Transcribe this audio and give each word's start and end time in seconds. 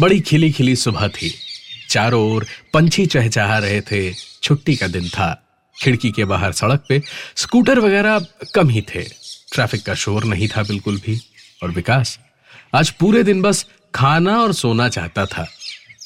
बड़ी 0.00 0.20
खिली 0.20 0.50
खिली 0.52 0.76
सुबह 0.76 1.08
थी। 1.08 1.34
चारों 1.90 2.32
ओर 2.32 2.46
पंछी 2.72 3.06
चहचहा 3.06 3.58
रहे 3.58 3.80
थे। 3.80 4.12
छुट्टी 4.42 4.76
का 4.76 4.86
दिन 4.86 5.08
था। 5.08 5.40
खिड़की 5.82 6.10
के 6.10 6.24
बाहर 6.24 6.52
सड़क 6.52 6.84
पे 6.88 7.02
स्कूटर 7.36 7.78
वगैरह 7.78 8.26
कम 8.54 8.68
ही 8.68 8.80
थे। 8.80 9.02
ट्रैफ़िक 9.52 9.82
का 9.82 9.94
शोर 9.94 10.24
नहीं 10.24 10.48
था 10.48 10.62
बिल्कुल 10.62 11.00
भी। 11.06 11.20
और 11.62 11.70
विकास, 11.70 12.18
आज 12.74 12.90
पूरे 12.90 13.22
दिन 13.22 13.42
बस 13.42 13.66
खाना 13.94 14.38
और 14.40 14.52
सोना 14.52 14.88
चाहता 14.88 15.26
था। 15.26 15.46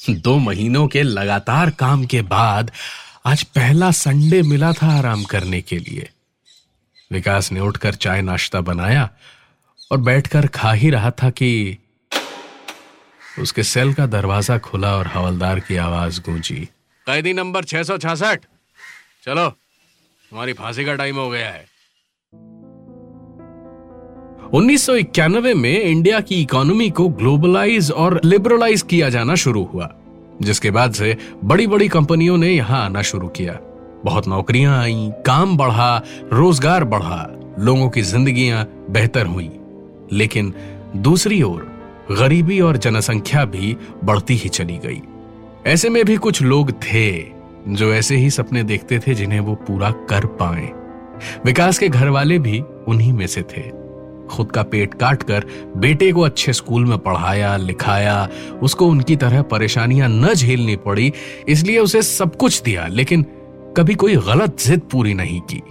दो 0.09 0.37
महीनों 0.37 0.87
के 0.87 1.03
लगातार 1.03 1.69
काम 1.69 2.05
के 2.05 2.21
बाद 2.21 2.71
आज 3.25 3.43
पहला 3.43 3.91
संडे 3.91 4.41
मिला 4.41 4.73
था 4.73 4.97
आराम 4.97 5.23
करने 5.23 5.61
के 5.61 5.77
लिए। 5.77 6.09
विकास 7.11 7.51
ने 7.51 7.59
उठकर 7.59 7.93
चाय 7.93 8.21
नाश्ता 8.21 8.61
बनाया 8.61 9.09
और 9.91 9.97
बैठकर 9.97 10.47
खा 10.47 10.73
ही 10.73 10.89
रहा 10.89 11.11
था 11.11 11.29
कि 11.29 11.77
उसके 13.41 13.63
सेल 13.63 13.93
का 13.93 14.05
दरवाज़ा 14.07 14.57
खुला 14.57 14.95
और 14.97 15.07
हवलदार 15.07 15.59
की 15.59 15.75
आवाज़ 15.77 16.21
गूंजी। 16.21 16.55
कैदी 17.07 17.33
नंबर 17.33 17.63
666 17.63 18.45
चलो 19.25 19.49
तुम्हारी 19.49 20.53
फांसी 20.53 20.85
का 20.85 20.93
टाइम 20.93 21.15
हो 21.15 21.29
गया 21.29 21.49
है। 21.49 21.67
1991 24.53 25.53
में 25.53 25.81
इंडिया 25.81 26.19
की 26.19 26.41
इकोनॉमी 26.41 26.89
को 26.89 27.07
ग्लोबलाइज 27.07 27.91
और 27.91 28.19
लिबरलाइज 28.25 28.81
किया 28.81 29.09
जाना 29.09 29.35
शुरू 29.35 29.63
हुआ 29.63 29.89
जिसके 30.41 30.71
बाद 30.71 30.93
से 30.93 31.17
बड़ी 31.43 31.67
बड़ी 31.67 31.87
कंपनियों 31.87 32.37
ने 32.37 32.49
यहाँ 32.51 32.83
आना 32.85 33.01
शुरू 33.01 33.27
किया। 33.27 33.57
बहुत 34.05 34.27
नौकरियाँ 34.27 34.77
आई 34.81 35.11
काम 35.25 35.57
बढ़ा 35.57 35.95
रोज़गार 36.33 36.83
बढ़ा 36.83 37.25
लोगों 37.59 37.89
की 37.89 38.01
जिंदगियाँ 38.01 38.65
बेहतर 38.89 39.25
हुई। 39.25 39.49
लेकिन 40.11 40.53
दूसरी 40.97 41.41
ओर 41.41 41.78
गरीबी 42.11 42.59
और 42.59 42.77
जनसंख्या 42.77 43.45
भी 43.45 43.75
बढ़ती 44.03 44.35
ही 44.35 44.49
चली 44.49 44.77
गई। 44.77 45.01
ऐसे 45.67 45.89
में 45.89 46.03
भी 46.05 46.15
कुछ 46.17 46.41
लोग 46.41 46.71
थे 46.71 47.11
जो 47.67 47.93
ऐसे 47.93 48.15
ही 48.15 48.29
सपने 48.29 48.63
देखते 48.63 48.99
थे 48.99 49.13
जिन्हें 49.13 49.39
वो 49.39 49.55
पूरा 49.55 49.91
कर 50.09 50.25
पाए। 50.41 50.71
विकास 51.45 51.77
के 51.77 51.89
घर 51.89 52.09
वाले 52.09 52.39
भी 52.39 52.59
उन्हीं 52.87 53.13
में 53.13 53.27
से 53.27 53.41
थे। 53.41 53.61
खुद 54.27 54.51
का 54.51 54.63
पेट 54.63 54.93
काट 54.93 55.23
कर 55.23 55.45
बेटे 55.77 56.11
को 56.11 56.21
अच्छे 56.21 56.53
स्कूल 56.53 56.85
में 56.85 56.97
पढ़ाया, 56.97 57.55
लिखाया, 57.57 58.29
उसको 58.61 58.87
उनकी 58.87 59.15
तरह 59.15 59.41
परेशानियाँ 59.41 60.09
न 60.09 60.33
झेलनी 60.33 60.75
पड़ी, 60.75 61.11
इसलिए 61.47 61.79
उसे 61.79 62.01
सब 62.01 62.35
कुछ 62.35 62.61
दिया, 62.61 62.87
लेकिन 62.87 63.25
कभी 63.77 63.95
कोई 63.95 64.15
गलत 64.15 64.57
जिद 64.59 64.81
पूरी 64.91 65.13
नहीं 65.13 65.41
की। 65.41 65.61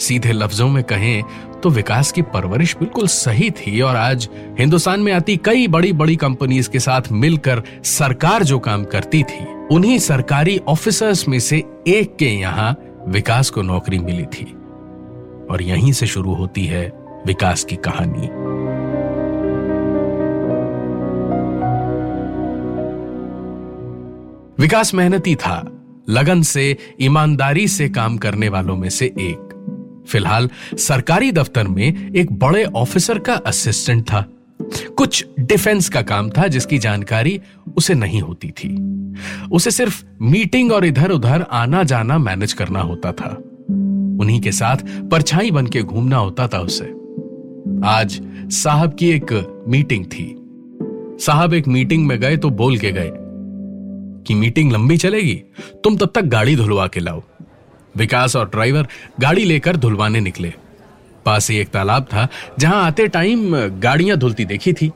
सीधे 0.00 0.32
लफ्जों 0.32 0.68
में 0.68 0.82
कहें 0.84 1.22
तो 1.64 1.70
विकास 1.70 2.12
की 2.12 2.22
परवरिश 2.22 2.76
बिल्कुल 2.76 3.06
सही 3.06 3.50
थी 3.50 3.80
और 3.80 3.96
आज 3.96 4.28
हिंदुस्तान 4.58 5.00
में 5.00 5.12
आती 5.12 5.36
कई 5.36 5.68
बड़ी 5.68 5.92
बड़ी 5.92 6.16
कंपनीज़ 6.16 6.70
के 6.70 6.78
साथ 6.78 7.02
मिलकर 7.12 7.62
सरकार 7.84 8.44
जो 8.44 8.58
काम 8.58 8.84
करती 8.84 9.22
थी, 9.22 9.44
उन्हीं 9.72 9.98
सरकारी 9.98 10.60
ऑफिसर्स 10.68 11.28
में 11.28 11.38
से 11.38 11.62
एक 11.88 12.16
के 12.16 12.24
यहाँ 12.24 12.78
विकास 13.08 13.50
को 13.50 13.62
नौकरी 13.62 13.98
मिली 13.98 14.24
थी। 14.24 14.44
और 15.50 15.58
यहीं 15.62 15.92
से 15.92 16.06
शुरू 16.06 16.34
होती 16.34 16.64
है 16.64 16.92
विकास 17.26 17.64
की 17.64 17.76
कहानी। 17.76 18.28
विकास 24.62 24.94
मेहनती 24.94 25.34
था, 25.34 25.84
लगन 26.08 26.42
से, 26.42 26.76
ईमानदारी 27.00 27.68
से 27.68 27.88
काम 27.88 28.16
करने 28.16 28.48
वालों 28.48 28.76
में 28.76 28.88
से 28.88 29.06
एक। 29.06 29.43
फ़िलहाल 30.08 30.48
सरकारी 30.78 31.32
दफ्तर 31.32 31.68
में 31.68 32.12
एक 32.16 32.32
बड़े 32.32 32.64
ऑफिसर 32.64 33.18
का 33.18 33.34
असिस्टेंट 33.34 34.02
था। 34.02 34.24
कुछ 34.96 35.24
डिफेंस 35.40 35.88
का 35.88 36.02
काम 36.02 36.30
था 36.30 36.46
जिसकी 36.46 36.78
जानकारी 36.78 37.40
उसे 37.76 37.94
नहीं 37.94 38.20
होती 38.20 38.50
थी। 38.50 38.76
उसे 39.52 39.70
सिर्फ़ 39.70 40.04
मीटिंग 40.22 40.72
और 40.72 40.84
इधर 40.84 41.10
उधर 41.10 41.46
आना 41.52 41.82
जाना 41.82 42.18
मैनेज 42.18 42.52
करना 42.52 42.80
होता 42.80 43.12
था। 43.12 43.30
उन्हीं 44.20 44.40
के 44.40 44.52
साथ 44.52 44.76
परछाई 45.10 45.50
बन 45.50 45.66
के 45.66 45.82
घूमना 45.82 46.16
होता 46.16 46.48
था 46.48 46.58
उसे। 46.58 46.84
आज 47.84 48.20
साहब 48.54 48.94
की 48.94 49.10
एक 49.10 49.32
मीटिंग 49.68 50.04
थी। 50.04 50.34
साहब 51.20 51.54
एक 51.54 51.68
मीटिंग 51.68 52.06
में 52.06 52.18
गए 52.20 52.36
तो 52.36 52.50
बोल 52.50 52.78
के 52.78 52.92
गए 52.92 53.10
कि 54.26 54.34
मीटिंग 54.34 54.72
लंबी 54.72 54.96
चलेगी, 54.96 55.34
तुम 55.84 55.96
तब 55.96 56.12
तक 56.14 56.22
गाड़ी 56.22 56.56
धुलवा 56.56 56.86
के 56.86 57.00
लाओ। 57.00 57.22
विकास 57.96 58.36
और 58.36 58.48
ड्राइवर 58.50 58.88
गाड़ी 59.20 59.44
लेकर 59.44 59.76
धुलवाने 59.76 60.20
निकले। 60.20 60.52
पास 61.26 61.50
ही 61.50 61.58
एक 61.58 61.68
तालाब 61.68 62.04
था, 62.04 62.26
जहाँ 62.58 62.82
आते 62.84 63.06
टाइम 63.08 63.54
गाड़ियाँ 63.80 64.16
धुलती 64.18 64.44
देखी 64.44 64.72
थी। 64.72 64.90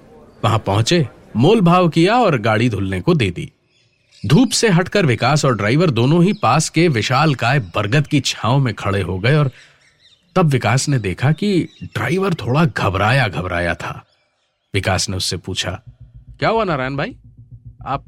वहाँ 0.44 0.58
पहुँचे, 0.58 1.06
मोल 1.36 1.60
भाव 1.60 1.88
किया 1.88 2.16
और 2.16 2.38
गाड़ी 2.38 2.68
धुलने 2.70 3.00
को 3.00 3.14
दे 3.14 3.30
दी। 3.30 3.50
धूप 4.22 4.50
से 4.50 4.68
हटकर 4.68 5.06
विकास 5.06 5.44
और 5.44 5.56
ड्राइवर 5.56 5.90
दोनों 5.90 6.22
ही 6.24 6.32
पास 6.32 6.68
के 6.68 6.86
विशाल 6.88 7.34
काय 7.34 7.58
बरगद 7.74 8.06
की 8.06 8.20
छाव 8.20 8.58
में 8.58 8.72
खड़े 8.74 9.02
हो 9.02 9.18
गए 9.18 9.34
और 9.34 9.50
तब 10.36 10.46
विकास 10.46 10.88
ने 10.88 10.98
देखा 10.98 11.32
कि 11.32 11.68
ड्राइवर 11.84 12.34
थोड़ा 12.34 12.64
घबराया 12.64 13.28
घबराया 13.28 13.74
था। 13.74 14.02
विकास 14.74 15.08
ने 15.08 15.16
उससे 15.16 15.36
पूछा, 15.36 15.70
क्या 16.38 16.48
हुआ 16.48 16.64
नारायण 16.64 16.96
भाई? 16.96 17.16
आप 17.86 18.04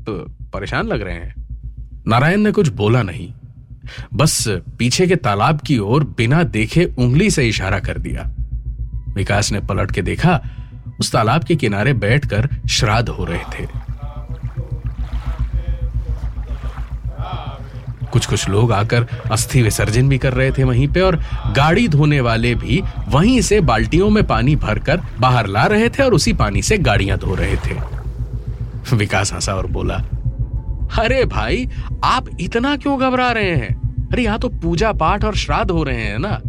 परेशान 0.53 0.87
लग 0.87 1.03
रहे 1.03 1.15
हैं? 1.15 1.34
नारायण 2.06 2.41
ने 2.41 2.53
कुछ 2.53 2.69
बोला 2.69 3.03
नहीं। 3.03 3.33
बस 4.15 4.45
पीछे 4.49 5.06
के 5.06 5.17
तालाब 5.17 5.61
की 5.61 5.78
ओर 5.78 6.05
बिना 6.05 6.43
देखे 6.43 6.84
उंगली 6.99 7.31
से 7.31 7.49
इशारा 7.49 7.78
कर 7.78 7.99
दिया। 7.99 8.34
विकास 9.15 9.53
ने 9.53 9.61
पलट 9.61 9.91
के 9.91 10.03
देखा, 10.03 10.41
उस 11.01 11.12
तालाब 11.12 11.45
के 11.45 11.56
किनारे 11.56 11.93
बैठकर 11.93 12.49
श्राद्ध 12.69 13.09
हो 13.09 13.25
रहे 13.25 13.39
थे। 13.39 13.91
कुछ 18.12 18.27
कुछ 18.27 18.49
लोग 18.49 18.73
आकर 18.73 19.06
अस्थि 19.33 19.62
विसर्जन 19.62 20.09
भी 20.09 20.19
कर 20.19 20.33
रहे 20.33 20.53
थे 20.53 20.65
वहीं 20.65 20.89
पे 20.89 21.00
और 21.00 21.17
गाड़ी 21.56 21.89
धोने 21.89 22.21
वाले 22.21 22.55
भी 22.55 22.83
वहीं 23.09 23.41
से 23.41 23.61
बाल्टियों 23.61 24.11
में 24.11 24.27
पानी 24.27 24.56
भरकर 24.56 25.00
बाहर 25.19 25.47
ला 25.47 25.65
रहे 25.65 25.89
थे 25.89 26.03
और 26.03 26.15
उसी 26.15 26.33
पानी 26.33 26.62
से 26.62 26.79
गाड़ियाँ 26.79 27.19
धो 27.19 27.34
रहे 27.34 27.56
थे। 27.56 28.00
विकास 28.97 29.33
हंसा 29.33 29.55
और 29.55 29.67
बोला, 29.67 29.95
अरे 30.99 31.25
भाई, 31.25 31.69
आप 32.05 32.27
इतना 32.41 32.77
क्यों 32.77 33.00
घबरा 33.00 33.31
रहे 33.33 33.56
हैं? 33.56 33.80
अरे 34.12 34.22
यहाँ 34.22 34.38
तो 34.38 34.48
पूजा 34.48 34.93
पाठ 34.93 35.25
और 35.25 35.34
श्राद्ध 35.34 35.71
हो 35.71 35.82
रहे 35.82 36.00
हैं 36.00 36.19
ना। 36.19 36.41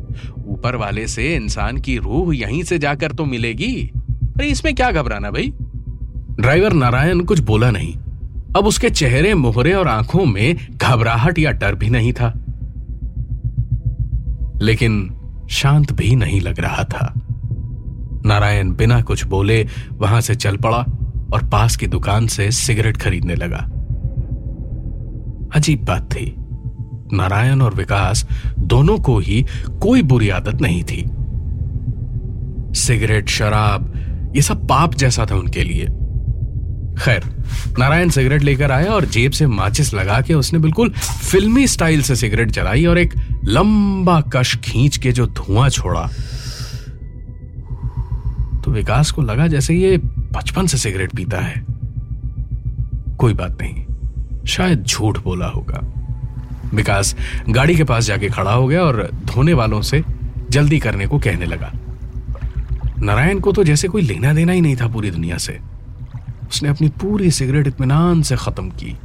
ऊपर 0.48 0.76
वाले 0.76 1.08
से 1.08 1.36
इंसान 1.36 1.78
की 1.78 1.98
रूह 1.98 2.36
यहीं 2.36 2.64
से 2.64 2.80
जाकर 2.80 3.12
तो 3.12 3.26
मिलेगी। 3.26 3.92
अरे 4.22 4.46
इसमें 4.46 4.76
क्या 4.76 4.92
घबराना 4.92 5.32
भाई? 5.32 5.54
ड्राइवर 6.40 6.74
नारायण 6.74 7.20
कुछ 7.20 7.40
बोला 7.40 7.72
नहीं। 7.72 7.96
अब 8.56 8.66
उसके 8.66 8.90
चेहरे, 8.90 9.34
मोहरे 9.34 9.74
और 9.74 9.88
आँखों 9.88 10.26
में 10.26 10.58
घबराहट 10.78 11.40
या 11.40 11.52
डर 11.52 11.76
भी 11.76 11.90
नहीं 11.90 12.14
था। 12.14 12.46
लेकिन 14.62 15.16
शांत 15.50 15.92
भी 15.92 16.16
नहीं 16.16 16.42
लग 16.42 16.60
रहा 16.60 16.84
था। 16.84 17.14
नारायण 18.26 18.76
बिना 18.76 19.02
कुछ 19.02 19.26
बोले 19.26 19.68
वहाँ 19.94 20.22
से 20.22 20.36
चल 20.36 20.58
पड़ा 20.58 20.86
और 21.34 21.50
पास 21.52 21.76
की 21.76 21.88
दुकान 21.88 22.28
से 22.28 22.52
सिगरेट 22.52 22.98
खरीदने 22.98 23.36
लगा। 23.36 23.70
अजीब 25.56 25.86
बात 25.86 26.12
थी। 26.12 26.36
नारायण 27.14 27.62
और 27.62 27.76
विकास 27.76 28.26
दोनों 28.60 28.98
को 29.00 29.18
ही 29.20 29.46
कोई 29.82 30.02
बुरी 30.04 30.30
आदत 30.30 30.62
नहीं 30.62 30.84
थी। 30.84 31.04
सिगरेट, 32.80 33.30
शराब, 33.30 33.94
ये 34.36 34.42
सब 34.42 34.68
पाप 34.68 34.96
जैसा 34.96 35.26
था 35.32 35.36
उनके 35.36 35.64
लिए। 35.64 35.88
खैर, 37.00 37.24
नारायण 37.80 38.10
सिगरेट 38.10 38.42
लेकर 38.42 38.72
आया 38.72 38.92
और 38.92 39.06
जेब 39.06 39.32
से 39.32 39.46
माचिस 39.48 39.94
लगा 39.94 40.20
के 40.22 40.34
उसने 40.34 40.60
बिल्कुल 40.60 40.90
फिल्मी 41.22 41.68
स्टाइल 41.68 42.02
से 42.02 42.16
सिगरेट 42.16 42.52
जलाई 42.52 42.86
और 42.86 42.98
एक 42.98 43.14
लंबा 43.46 44.20
कश 44.34 44.56
खींच 44.56 44.98
के 44.98 45.12
जो 45.12 45.28
धुआँ 45.28 45.70
छोड़ा। 45.70 46.10
तो 48.62 48.72
विकास 48.72 49.12
को 49.12 49.22
लगा 49.22 49.48
जैसे 49.48 49.74
ये 49.74 49.98
बचपन 49.98 50.68
से 50.68 50.78
सिगरेट 50.78 51.16
पीता 51.16 51.40
है। 51.40 51.64
कोई 53.20 53.34
बात 53.34 53.58
नहीं, 53.62 54.46
शायद 54.46 54.84
झूठ 54.84 55.18
बोला 55.24 55.48
होगा। 55.48 55.82
विकास 56.74 57.16
गाड़ी 57.50 57.76
के 57.76 57.84
पास 57.84 58.04
जाके 58.04 58.30
खड़ा 58.30 58.52
हो 58.52 58.68
गया 58.68 58.82
और 58.82 59.10
धोने 59.26 59.54
वालों 59.54 59.82
से 59.82 60.04
जल्दी 60.50 60.80
करने 60.80 61.08
को 61.08 61.20
कहने 61.20 61.46
लगा। 61.46 61.72
नारायण 63.00 63.40
को 63.40 63.52
तो 63.52 63.64
जैसे 63.64 63.88
कोई 63.88 64.02
लेना 64.02 64.34
देना 64.34 64.52
ही 64.52 64.62
नहीं 64.62 64.76
था 64.76 64.88
पूरी 64.88 65.12
दुनिया 65.12 65.38
से। 65.38 65.60
उसने 66.50 66.70
अपनी 66.70 66.90
पूरी 66.90 67.32
सिगरेट 67.32 67.68
इतमान 67.68 68.22
से 68.22 68.36
खत्म 68.36 68.70
की। 68.70 68.98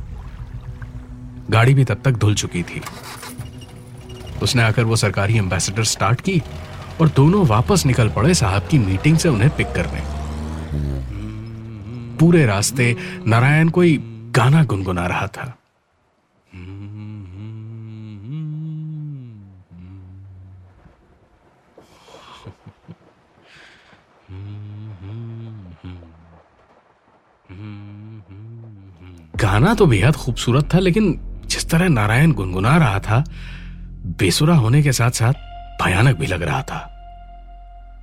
गाड़ी 1.50 1.74
भी 1.74 1.84
तब 1.84 2.00
तक 2.04 2.10
धुल 2.10 2.34
चुकी 2.34 2.62
थी। 2.62 2.80
उसने 4.42 4.62
आकर 4.62 4.84
वो 4.84 4.96
सरकारी 4.96 5.36
एम्बेसडर 5.38 5.84
स्टार्ट 5.84 6.20
की 6.20 6.42
और 7.00 7.08
दोनों 7.08 7.46
वापस 7.46 7.86
निकल 7.86 8.08
पड़े 8.08 8.34
साहब 8.34 8.69
की 8.70 8.78
मीटिंग 8.78 9.19
से 9.19 9.28
उन्हें 9.28 9.50
पिक 9.50 9.66
करने। 9.66 10.02
पूरे 12.16 12.46
रास्ते 12.46 12.96
नारायण 13.26 13.69
कोई 13.69 13.96
गाना 14.36 14.64
गुनगुना 14.64 15.06
रहा 15.06 15.26
था। 15.26 15.56
गाना 29.36 29.74
तो 29.74 29.86
बेहद 29.86 30.16
खूबसूरत 30.16 30.74
था, 30.74 30.78
लेकिन 30.78 31.20
जिस 31.46 31.70
तरह 31.70 31.88
नारायण 31.88 32.32
गुनगुना 32.32 32.76
रहा 32.76 32.98
था, 32.98 33.24
बेसुरा 34.18 34.56
होने 34.56 34.82
के 34.82 34.92
साथ 34.92 35.10
साथ 35.10 35.32
भयानक 35.82 36.16
भी 36.16 36.26
लग 36.26 36.42
रहा 36.42 36.62
था। 36.62 36.92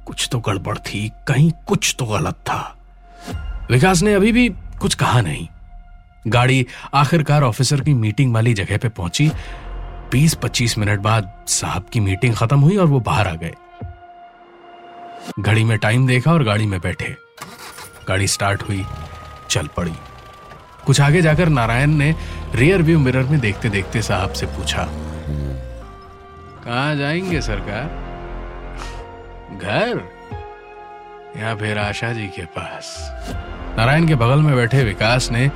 कुछ 0.07 0.29
तो 0.31 0.39
गड़बड़ 0.39 0.77
थी, 0.77 1.11
कहीं 1.27 1.51
कुछ 1.67 1.95
तो 1.99 2.05
गलत 2.05 2.33
था। 2.33 2.77
विकास 3.71 4.01
ने 4.01 4.13
अभी 4.13 4.31
भी 4.31 4.49
कुछ 4.49 4.95
कहा 4.95 5.21
नहीं। 5.21 5.47
गाड़ी 6.27 6.67
आखिरकार 6.93 7.43
ऑफिसर 7.43 7.81
की 7.81 7.93
मीटिंग 7.93 8.33
वाली 8.33 8.53
जगह 8.53 8.77
पे 8.77 8.89
पहुँची। 8.89 9.31
20-25 10.11 10.77
मिनट 10.77 10.99
बाद 10.99 11.45
साहब 11.47 11.85
की 11.93 11.99
मीटिंग 11.99 12.35
खत्म 12.35 12.59
हुई 12.59 12.77
और 12.77 12.85
वो 12.85 12.99
बाहर 12.99 13.27
आ 13.27 13.33
गए। 13.33 13.53
घड़ी 15.39 15.63
में 15.63 15.77
टाइम 15.77 16.07
देखा 16.07 16.33
और 16.33 16.43
गाड़ी 16.43 16.65
में 16.65 16.79
बैठे। 16.79 17.15
गाड़ी 18.07 18.27
स्टार्ट 18.27 18.63
हुई, 18.63 18.85
चल 19.49 19.67
पड़ी। 19.67 19.93
कुछ 20.85 21.01
आगे 21.01 21.21
जाकर 21.21 21.49
नारायण 21.49 21.89
ने 21.89 22.15
रियर 22.55 22.81
व्यू 22.81 22.99
मिरर 22.99 23.23
में 23.23 23.39
देखते 23.39 23.69
देखते 23.69 24.01
साहब 24.01 24.33
से 24.33 24.45
पूछा 24.45 24.87
कहा 26.65 26.93
जाएँगे 26.95 27.41
सरकार? 27.41 27.85
घर? 29.63 30.01
या 31.37 31.55
फिर 31.55 31.77
आशा 31.77 32.11
जी 32.13 32.27
के 32.27 32.45
पास? 32.45 32.95
नारायण 33.77 34.07
के 34.07 34.15
बगल 34.15 34.41
में 34.41 34.55
बैठे 34.55 34.83
विकास 34.83 35.29
ने 35.31 35.51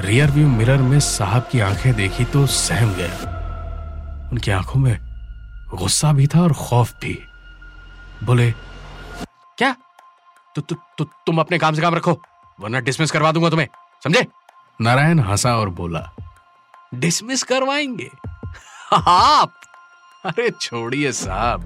रियर 0.00 0.30
व्यू 0.30 0.48
मिरर 0.48 0.82
में 0.82 1.00
साहब 1.00 1.48
की 1.52 1.60
आँखें 1.60 1.92
देखी 1.94 2.24
तो 2.24 2.46
सहम 2.46 2.94
गया 2.94 4.28
उनकी 4.32 4.50
आँखों 4.50 4.80
में 4.80 4.96
गुस्सा 5.74 6.12
भी 6.12 6.26
था 6.26 6.42
और 6.42 6.52
खौफ 6.52 6.92
भी। 7.02 7.18
बोले 8.24 8.50
क्या? 9.58 9.74
तु, 10.54 10.60
तु, 10.60 10.74
तु, 10.98 11.04
तुम 11.04 11.38
अपने 11.38 11.58
काम 11.58 11.74
से 11.74 11.82
काम 11.82 11.94
रखो 11.94 12.20
वरना 12.60 12.80
डिसमिस 12.80 13.10
करवा 13.10 13.32
दूँगा 13.32 13.50
तुम्हें 13.50 13.68
समझे? 14.04 14.26
नारायण 14.80 15.20
हंसा 15.20 15.56
और 15.56 15.68
बोला, 15.70 16.10
डिसमिस 16.94 17.42
करवाएँगे। 17.42 18.10
आप? 18.92 19.52
अरे 20.24 20.50
छोड़िए 20.50 21.12
साहब, 21.12 21.62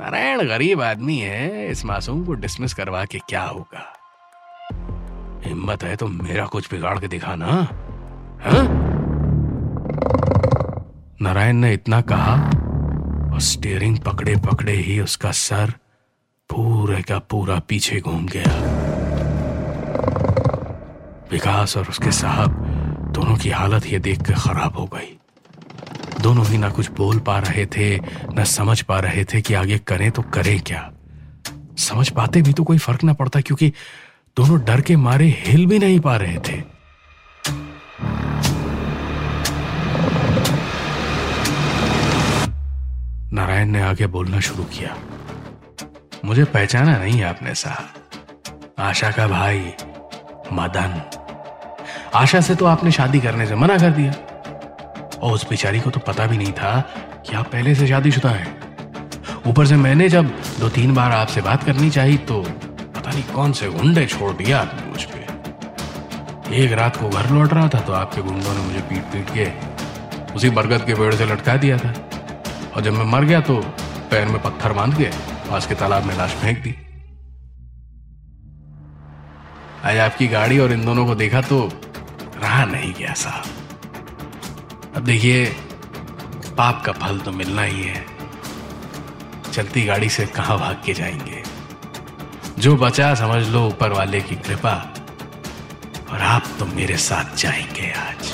नारायण 0.00 0.42
गरीब 0.48 0.82
आदमी 0.82 1.18
है, 1.18 1.70
इस 1.70 1.84
मासूम 1.84 2.24
को 2.24 2.34
डिसमिस 2.34 2.74
करवा 2.74 3.04
के 3.04 3.18
क्या 3.18 3.42
होगा? 3.42 3.92
हिम्मत 5.44 5.82
है 5.82 5.96
तो 5.96 6.06
मेरा 6.06 6.46
कुछ 6.46 6.70
बिगाड़ 6.70 6.98
के 6.98 7.08
दिखा 7.08 7.34
ना 7.34 7.68
नारायण 11.22 11.56
ने 11.56 11.72
इतना 11.74 12.00
कहा 12.00 12.34
और 13.34 13.40
स्टीयरिंग 13.40 13.98
पकड़े 13.98 14.36
पकड़े 14.36 14.72
ही 14.72 15.00
उसका 15.00 15.30
सर 15.30 15.72
पूरे 16.50 17.02
का 17.02 17.18
पूरा 17.18 17.58
पीछे 17.68 18.00
घूम 18.00 18.26
गया। 18.26 18.81
विकास 21.32 21.76
और 21.76 21.88
उसके 21.88 22.12
साहब 22.12 22.54
दोनों 23.14 23.36
की 23.36 23.50
हालत 23.50 23.86
ये 23.86 23.98
देख 23.98 24.22
कर 24.22 24.34
खराब 24.34 24.76
हो 24.76 24.86
गई। 24.86 25.18
दोनों 26.20 26.46
ही 26.46 26.58
ना 26.58 26.68
कुछ 26.68 26.90
बोल 26.90 27.18
पा 27.18 27.38
रहे 27.38 27.66
थे, 27.66 27.98
न 28.34 28.44
समझ 28.44 28.80
पा 28.82 28.98
रहे 29.00 29.24
थे 29.24 29.40
कि 29.40 29.54
आगे 29.54 29.78
करें 29.78 30.10
तो 30.10 30.22
करें 30.22 30.60
क्या। 30.60 30.90
समझ 31.78 32.08
पाते 32.08 32.42
भी 32.42 32.52
तो 32.52 32.64
कोई 32.64 32.78
फ़र्क 32.78 33.04
ना 33.04 33.12
पड़ता 33.12 33.40
क्योंकि 33.40 33.72
दोनों 34.36 34.60
डर 34.64 34.80
के 34.80 34.96
मारे 34.96 35.26
हिल 35.38 35.66
भी 35.66 35.78
नहीं 35.78 36.00
पा 36.00 36.16
रहे 36.16 36.38
थे। 36.38 36.60
नारायण 43.32 43.68
ने 43.68 43.82
आगे 43.82 44.06
बोलना 44.06 44.40
शुरू 44.40 44.64
किया। 44.64 44.96
मुझे 46.24 46.44
पहचाना 46.44 46.98
नहीं 46.98 47.22
आपने 47.22 47.54
साहब। 47.54 48.78
आशा 48.78 49.10
का 49.10 49.26
भाई 49.28 49.72
मदन। 50.52 51.21
आशा 52.14 52.40
से 52.40 52.54
तो 52.54 52.64
आपने 52.66 52.90
शादी 52.90 53.20
करने 53.20 53.46
से 53.46 53.54
मना 53.54 53.76
कर 53.78 53.90
दिया। 53.90 54.12
और 55.18 55.32
उस 55.32 55.48
बेचारी 55.50 55.80
को 55.80 55.90
तो 55.90 56.00
पता 56.00 56.26
भी 56.26 56.36
नहीं 56.36 56.52
था 56.52 56.80
कि 57.26 57.34
आप 57.36 57.46
पहले 57.46 57.74
से 57.74 57.86
शादीशुदा 57.86 58.30
हैं। 58.30 59.42
ऊपर 59.46 59.66
से 59.66 59.76
मैंने 59.76 60.08
जब 60.08 60.28
दो 60.60 60.68
तीन 60.68 60.94
बार 60.94 61.12
आपसे 61.12 61.40
बात 61.40 61.64
करनी 61.64 61.90
चाहिए 61.90 62.16
तो 62.28 62.40
पता 62.96 63.10
नहीं 63.10 63.22
कौन 63.24 63.52
से 63.52 63.68
गुंडे 63.70 64.06
छोड़ 64.06 64.32
दिया 64.32 64.60
आपने 64.60 64.90
मुझ 64.90 65.02
पर 65.04 66.54
एक 66.54 66.72
रात 66.72 66.96
को 66.96 67.08
घर 67.08 67.30
लौट 67.30 67.52
रहा 67.52 67.68
था 67.68 67.80
तो 67.80 67.92
आपके 67.92 68.22
गुंडों 68.22 68.54
ने 68.54 68.62
मुझे 68.62 68.80
पीट 68.80 69.04
पीट 69.12 69.30
के 69.30 69.46
उसी 70.34 70.50
बरगद 70.50 70.84
के 70.86 70.94
पेड़ 70.94 71.14
से 71.14 71.26
लटका 71.26 71.56
दिया 71.56 71.78
था। 71.78 71.94
और 72.76 72.82
जब 72.82 72.92
मैं 72.92 73.04
मर 73.04 73.24
गया 73.24 73.40
तो 73.40 73.56
पैर 74.10 74.26
में 74.28 74.40
पत्थर 74.42 74.72
बाँध 74.72 74.96
के 74.98 75.10
पास 75.50 75.66
के 75.66 75.74
तालाब 75.74 76.04
में 76.04 76.16
लाश 76.18 76.34
फेंक 76.34 76.58
दी। 76.58 76.74
आज 79.84 79.98
आपकी 79.98 80.26
गाड़ी 80.28 80.58
और 80.58 80.72
इन 80.72 80.84
दोनों 80.84 81.06
को 81.06 81.14
देखा 81.14 81.40
तो 81.40 81.62
रहा 82.52 82.64
नहीं 82.64 82.94
गया 82.94 83.12
साहब। 83.12 83.44
अब 84.96 85.04
देखिए, 85.04 85.46
पाप 86.58 86.82
का 86.86 86.92
फल 86.92 87.18
तो 87.18 87.32
मिलना 87.32 87.62
ही 87.62 87.82
है। 87.82 88.06
चलती 89.52 89.84
गाड़ी 89.84 90.08
से 90.08 90.26
कहाँ 90.26 90.58
भाग 90.58 90.82
के 90.86 90.94
जाएँगे? 90.94 91.42
जो 92.58 92.76
बचा 92.76 93.14
समझ 93.14 93.48
लो 93.48 93.66
ऊपर 93.66 93.92
वाले 93.92 94.20
की 94.20 94.34
कृपा, 94.36 94.94
और 96.10 96.20
आप 96.20 96.44
तो 96.58 96.66
मेरे 96.66 96.96
साथ 96.96 97.36
जाएँगे 97.36 97.92
आज। 97.92 98.32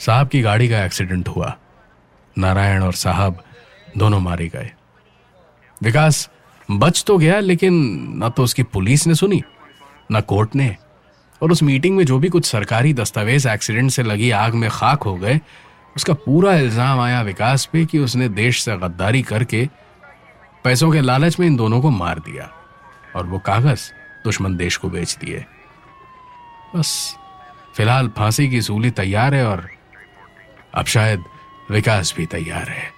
साहब 0.00 0.28
की 0.28 0.40
गाड़ी 0.40 0.68
का 0.68 0.84
एक्सीडेंट 0.84 1.28
हुआ। 1.28 1.56
नारायण 2.38 2.82
और 2.82 2.92
साहब 2.92 3.42
दोनों 3.98 4.20
मारे 4.20 4.48
गए। 4.48 4.70
विकास, 5.76 6.28
बच 6.68 7.04
तो 7.06 7.16
गया, 7.18 7.38
लेकिन 7.40 7.74
ना 8.18 8.28
तो 8.28 8.42
उसकी 8.42 8.62
पुलिस 8.64 9.06
ने 9.06 9.14
सुनी, 9.14 9.42
ना 10.10 10.20
कोर्ट 10.20 10.54
ने। 10.54 10.76
और 11.42 11.52
उस 11.52 11.62
मीटिंग 11.62 11.96
में 11.96 12.04
जो 12.04 12.18
भी 12.18 12.28
कुछ 12.28 12.46
सरकारी 12.46 12.92
दस्तावेज़ 12.94 13.48
एक्सीडेंट 13.48 13.90
से 13.90 14.02
लगी 14.02 14.30
आग 14.30 14.54
में 14.54 14.68
खाक 14.70 15.02
हो 15.02 15.14
गए, 15.16 15.40
उसका 15.96 16.14
पूरा 16.14 16.54
इल्ज़ाम 16.54 17.00
आया 17.00 17.22
विकास 17.22 17.64
पे 17.64 17.84
कि 17.84 17.98
उसने 17.98 18.28
देश 18.28 18.62
से 18.62 18.76
गद्दारी 18.76 19.22
करके 19.22 19.68
पैसों 20.64 20.90
के 20.92 21.00
लालच 21.00 21.38
में 21.40 21.46
इन 21.46 21.56
दोनों 21.56 21.80
को 21.80 21.90
मार 21.90 22.18
दिया 22.18 22.50
और 23.16 23.26
वो 23.26 23.38
कागज़ 23.38 23.90
दुश्मन 24.24 24.56
देश 24.56 24.76
को 24.76 24.88
बेच 24.88 25.16
दिए। 25.16 25.44
बस, 26.74 27.16
फ़िलहाल 27.76 28.08
फांसी 28.08 28.48
की 28.48 28.62
सूली 28.62 28.90
तैयार 28.90 29.34
है 29.34 29.46
और 29.46 29.68
अब 30.74 30.86
शायद 30.86 31.24
विकास 31.70 32.14
भी 32.16 32.26
तैयार 32.26 32.68
है। 32.68 32.97